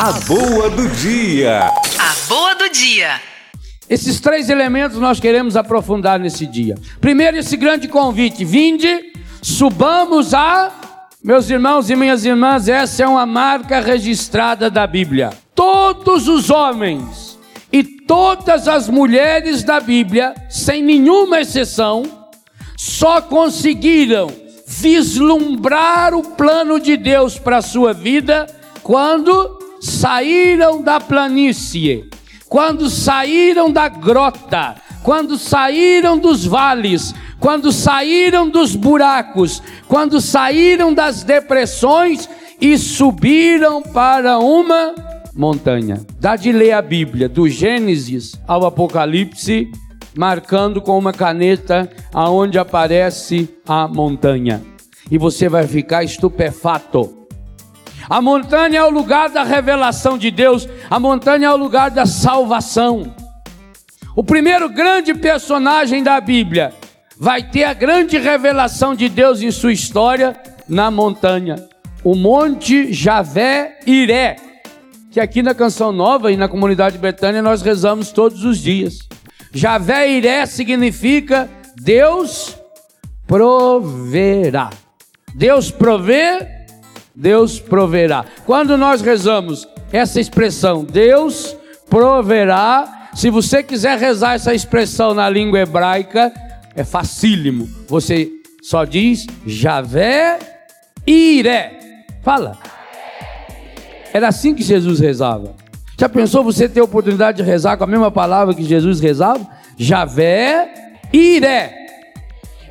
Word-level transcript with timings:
A 0.00 0.12
boa 0.12 0.70
do 0.70 0.88
dia. 0.90 1.58
A 1.98 2.28
boa 2.28 2.54
do 2.54 2.68
dia. 2.68 3.20
Esses 3.90 4.20
três 4.20 4.48
elementos 4.48 4.96
nós 4.98 5.18
queremos 5.18 5.56
aprofundar 5.56 6.20
nesse 6.20 6.46
dia. 6.46 6.76
Primeiro, 7.00 7.36
esse 7.36 7.56
grande 7.56 7.88
convite: 7.88 8.44
vinde, 8.44 9.12
subamos 9.42 10.32
a. 10.34 10.70
Meus 11.20 11.50
irmãos 11.50 11.90
e 11.90 11.96
minhas 11.96 12.24
irmãs, 12.24 12.68
essa 12.68 13.02
é 13.02 13.08
uma 13.08 13.26
marca 13.26 13.80
registrada 13.80 14.70
da 14.70 14.86
Bíblia. 14.86 15.30
Todos 15.52 16.28
os 16.28 16.48
homens 16.48 17.36
e 17.72 17.82
todas 17.82 18.68
as 18.68 18.88
mulheres 18.88 19.64
da 19.64 19.80
Bíblia, 19.80 20.32
sem 20.48 20.80
nenhuma 20.80 21.40
exceção, 21.40 22.04
só 22.76 23.20
conseguiram 23.20 24.30
vislumbrar 24.64 26.14
o 26.14 26.22
plano 26.22 26.78
de 26.78 26.96
Deus 26.96 27.36
para 27.36 27.56
a 27.56 27.62
sua 27.62 27.92
vida 27.92 28.46
quando 28.80 29.57
saíram 29.80 30.82
da 30.82 31.00
planície, 31.00 32.08
quando 32.48 32.88
saíram 32.88 33.70
da 33.70 33.88
grota, 33.88 34.76
quando 35.02 35.38
saíram 35.38 36.18
dos 36.18 36.44
vales, 36.44 37.14
quando 37.38 37.72
saíram 37.72 38.48
dos 38.48 38.74
buracos, 38.74 39.62
quando 39.86 40.20
saíram 40.20 40.92
das 40.92 41.22
depressões 41.22 42.28
e 42.60 42.76
subiram 42.76 43.82
para 43.82 44.38
uma 44.38 44.94
montanha. 45.34 46.00
Dá 46.18 46.34
de 46.34 46.50
ler 46.50 46.72
a 46.72 46.82
Bíblia, 46.82 47.28
do 47.28 47.48
Gênesis 47.48 48.38
ao 48.46 48.66
Apocalipse, 48.66 49.70
marcando 50.16 50.80
com 50.80 50.98
uma 50.98 51.12
caneta 51.12 51.88
aonde 52.12 52.58
aparece 52.58 53.48
a 53.66 53.86
montanha. 53.86 54.60
E 55.10 55.16
você 55.16 55.48
vai 55.48 55.66
ficar 55.66 56.02
estupefato. 56.02 57.27
A 58.08 58.22
montanha 58.22 58.78
é 58.78 58.84
o 58.84 58.90
lugar 58.90 59.28
da 59.28 59.42
revelação 59.42 60.16
de 60.16 60.30
Deus, 60.30 60.66
a 60.88 60.98
montanha 60.98 61.48
é 61.48 61.52
o 61.52 61.56
lugar 61.56 61.90
da 61.90 62.06
salvação. 62.06 63.14
O 64.16 64.24
primeiro 64.24 64.68
grande 64.68 65.12
personagem 65.12 66.02
da 66.02 66.20
Bíblia 66.20 66.72
vai 67.18 67.42
ter 67.42 67.64
a 67.64 67.74
grande 67.74 68.16
revelação 68.16 68.94
de 68.94 69.08
Deus 69.08 69.42
em 69.42 69.50
sua 69.50 69.72
história 69.72 70.34
na 70.68 70.90
montanha, 70.90 71.68
o 72.02 72.14
Monte 72.14 72.92
Javé 72.92 73.78
Iré, 73.86 74.36
que 75.10 75.20
aqui 75.20 75.42
na 75.42 75.54
Canção 75.54 75.92
Nova 75.92 76.32
e 76.32 76.36
na 76.36 76.48
comunidade 76.48 76.96
Betânia 76.96 77.42
nós 77.42 77.60
rezamos 77.60 78.10
todos 78.10 78.44
os 78.44 78.58
dias. 78.58 78.98
Javé 79.52 80.10
Iré 80.10 80.46
significa 80.46 81.48
Deus 81.76 82.56
proverá. 83.26 84.70
Deus 85.34 85.70
provê, 85.70 86.57
Deus 87.18 87.58
proverá. 87.58 88.24
Quando 88.46 88.78
nós 88.78 89.00
rezamos 89.00 89.66
essa 89.92 90.20
expressão, 90.20 90.84
Deus 90.84 91.56
proverá, 91.90 93.10
se 93.12 93.28
você 93.28 93.60
quiser 93.60 93.98
rezar 93.98 94.34
essa 94.34 94.54
expressão 94.54 95.14
na 95.14 95.28
língua 95.28 95.58
hebraica, 95.58 96.32
é 96.76 96.84
facílimo. 96.84 97.68
Você 97.88 98.30
só 98.62 98.84
diz 98.84 99.26
Javé 99.44 100.38
Iré. 101.04 102.04
Fala. 102.22 102.56
Era 104.12 104.28
assim 104.28 104.54
que 104.54 104.62
Jesus 104.62 105.00
rezava. 105.00 105.56
Já 105.98 106.08
pensou 106.08 106.44
você 106.44 106.68
ter 106.68 106.78
a 106.78 106.84
oportunidade 106.84 107.38
de 107.38 107.42
rezar 107.42 107.76
com 107.76 107.82
a 107.82 107.88
mesma 107.88 108.12
palavra 108.12 108.54
que 108.54 108.62
Jesus 108.62 109.00
rezava? 109.00 109.44
Javé, 109.76 110.92
Iré. 111.12 111.74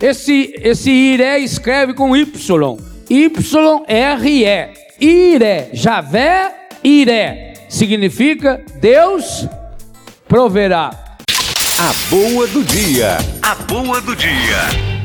Esse, 0.02 0.54
esse 0.62 0.90
Iré 0.90 1.40
escreve 1.40 1.94
com 1.94 2.16
Y. 2.16 2.78
Y-R-E. 3.10 4.74
Iré. 5.00 5.70
Javé, 5.74 6.52
Iré. 6.84 7.54
Significa 7.70 8.62
Deus 8.80 9.48
proverá. 10.28 10.92
A 11.80 11.94
boa 12.10 12.48
do 12.48 12.64
dia. 12.64 13.18
A 13.42 13.56
boa 13.56 14.02
do 14.02 14.16
dia. 14.16 14.97